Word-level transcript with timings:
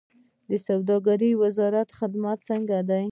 د 0.49 0.51
سوداګرۍ 0.67 1.31
وزارت 1.41 1.89
خدمات 1.97 2.39
څنګه 2.49 2.77
دي؟ 2.89 3.05